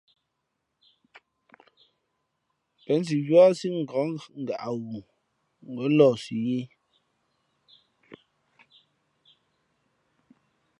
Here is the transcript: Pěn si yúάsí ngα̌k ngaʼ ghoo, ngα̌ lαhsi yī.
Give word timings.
Pěn 2.83 3.01
si 3.07 3.15
yúάsí 3.27 3.67
ngα̌k 3.79 4.07
ngaʼ 4.41 4.65
ghoo, 4.87 5.01
ngα̌ 5.71 5.87
lαhsi 5.97 6.35
yī. 6.45 6.61